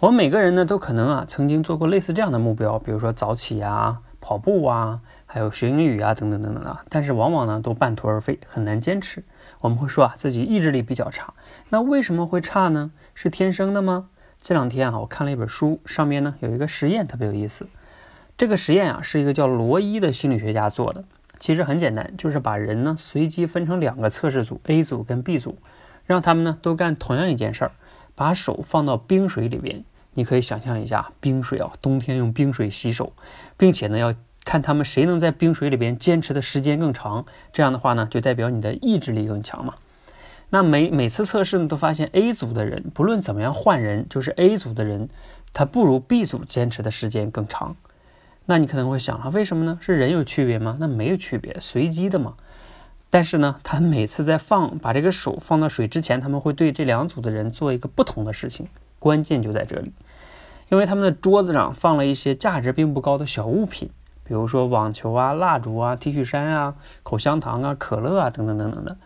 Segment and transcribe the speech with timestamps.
[0.00, 6.82] 我们每个人呢，都可能啊，曾经做过类似这样的目标，比如说早起啊、跑步啊，还有学英语啊，等等等等啊。
[6.88, 9.22] 但是往往呢，都半途而废，很难坚持。
[9.60, 11.34] 我们会说啊，自己意志力比较差。
[11.68, 12.92] 那为什么会差呢？
[13.12, 14.08] 是天生的吗？
[14.38, 17.68] 这两天啊，我看了一本书，上面呢有一个实验特别有意思。
[18.38, 21.04] 这个实验啊，是一个叫罗伊的心理学家做的。
[21.38, 25.58] 其实很简单，就是把人呢随机分成两个测试组，A 组跟 B 组，
[26.06, 27.72] 让他们呢都干同样一件事儿，
[28.14, 29.84] 把手放到冰水里边。
[30.14, 33.12] 你可以想象一下，冰水啊，冬天用冰水洗手，
[33.56, 34.14] 并且呢，要
[34.44, 37.24] 看他们谁能在冰水里边坚持的时间更长。
[37.52, 39.74] 这样的话呢，就代表你的意志力更强嘛。
[40.50, 45.08] 那每每次测试呢，都发现 A 组的人不论怎么样换人，就是 A 组的人，
[45.52, 47.76] 他不如 B 组坚持的时间更长。
[48.46, 49.78] 那你可能会想啊，为什么呢？
[49.80, 50.76] 是人有区别吗？
[50.80, 52.34] 那没有区别，随机的嘛。
[53.08, 58.66] 但是呢，他每次在放把这个手放到水之前，他们会对这两组的人做一个不同的事情。
[59.00, 59.92] 关键就在这里，
[60.68, 63.90] 因为他们的桌子上放了一些价值并不高的小物品，
[64.24, 68.98] 比如说网球啊、蜡烛啊、T 恤衫啊、口香糖啊、可乐啊等等等等的。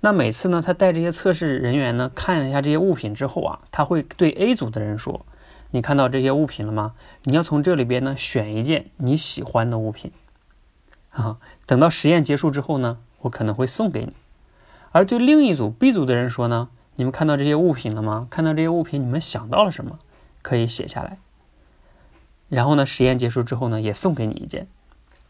[0.00, 5.24] 那每次呢，他带这些测试人员呢看一下这些物品之后啊，他会对 A 组的人说
[5.72, 6.92] ：“你看到这些物品了吗？
[7.24, 10.12] 你要从这里边呢选一件你喜欢的物品
[11.10, 11.38] 啊。
[11.64, 14.12] 等到实验结束之后呢，我可能会送给你。”
[14.92, 16.68] 而对另一组 B 组的人说呢。
[16.98, 18.26] 你们看到这些物品了吗？
[18.28, 20.00] 看到这些物品，你们想到了什么？
[20.42, 21.18] 可以写下来。
[22.48, 24.66] 然后呢，实验结束之后呢，也送给你一件。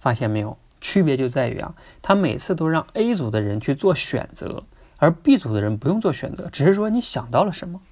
[0.01, 0.57] 发现没有？
[0.81, 4.65] 区别就在于啊，他每次都让 A 组的人去做选择，
[4.97, 7.83] 而 B 组的人不用做选择，只是说你想到了什么。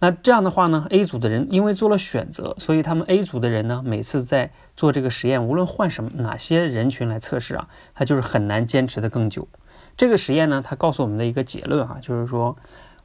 [0.00, 9.48] 那这样的话呢，A 组的人因为做了选择，所以他们 A 组的人呢，每次在做这个实验，无论换什么哪些人群来测试啊，他就是很难坚持的更久。
[9.96, 12.56] 这个实验呢，它告诉我们的一个结论哈，就是说，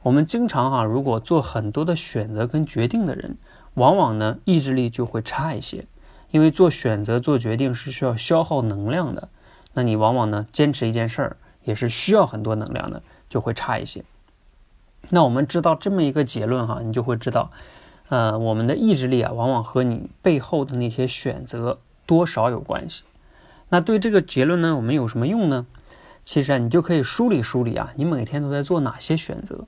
[0.02, 3.36] 我们经常哈，如果做很多的选择跟决定的人，
[3.74, 5.86] 往往呢意志力就会差一些，
[6.30, 9.28] 因为做选择做决定是需要消耗能量的，
[9.74, 14.04] 那你往往呢坚持一件事儿也是需要很多能量的，就会差一些。
[15.10, 17.50] 那我们知道这么一个结论哈，你就会知道，
[18.08, 23.04] 呃，我们的意志力啊，往往和你背后的那些选择多少有关系。
[23.68, 25.66] 那对这个结论呢，我们有什么用呢？
[26.28, 29.66] 其实啊，你就可以梳理梳理啊，你每天都在做哪些选择？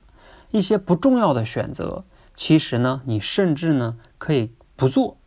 [0.51, 2.03] 一些不重要的选择，
[2.35, 5.17] 其实呢，你甚至呢可以不做，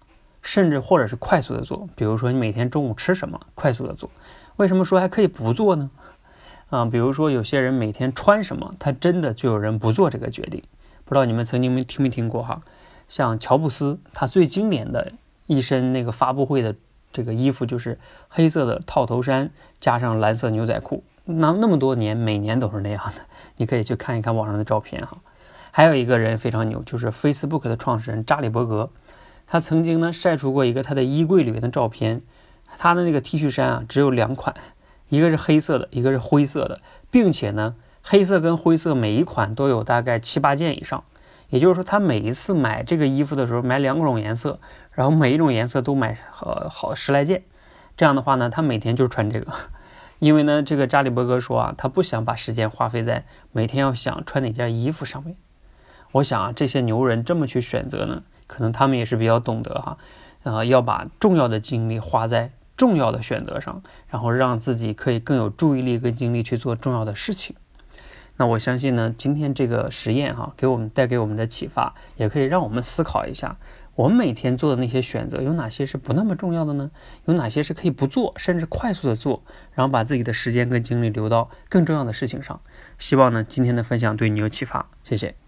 [0.43, 1.89] 甚至或者是快速的做。
[1.97, 4.09] 比如说你每天中午吃什么，快速的做。
[4.55, 5.91] 为什么说还可以不做呢？
[6.71, 10.63] 啊，比如说有些人每天穿什么，他真的就有人不做这个决定。
[11.05, 12.63] 不知道你们曾经没听没听过哈？
[13.09, 15.11] 像乔布斯，他最经典的
[15.49, 16.77] 一身那个发布会的
[17.13, 19.51] 这个衣服就是黑色的套头衫
[19.81, 21.03] 加上蓝色牛仔裤。
[21.27, 23.23] 那那么多年，每年都是那样的，
[23.57, 25.19] 你可以去看一看网上的照片哈。
[25.71, 28.91] 还有一个人非常牛，就是 Facebook 的创始人扎里伯格，
[29.47, 32.23] 他曾经呢晒出过一个他的衣柜里面的照片，
[32.77, 34.55] 他的那个 T 恤衫啊只有两款，
[35.09, 36.81] 一个是黑色的，一个是灰色的，
[37.11, 41.03] 并且呢黑色跟灰色每一款都有大概七八件以上，
[41.49, 44.61] 也就是说他每一次买这个衣服的时候买两种颜色，
[44.93, 47.43] 然后每一种颜色都买呃好十来件，
[47.97, 49.53] 这样的话呢他每天就穿这个。
[50.25, 55.37] 因为呢，这个扎里伯格说啊，他不想把时间花费在每天要想穿哪件衣服上面。
[56.13, 59.99] 我想啊，这些牛人这么去选择呢，可能他们也是比较懂得哈，
[60.45, 67.55] 呃，要把重要的精力花在重要的选择上，然后让自己可以更有注意力跟精力去做重要的事情。
[68.39, 73.59] 那我相信呢，今天这个实验哈，给我们带给我们的启发，也可以让我们思考一下。
[73.95, 76.91] 我们每天做的那些选择有哪些是不那么重要的呢？
[77.27, 82.61] 有哪些是可以不做，甚至快速的做，然后把自己的时间跟精力留到更重要的事情上？
[82.99, 85.44] 希望呢今天的分享对你有启发，谢谢。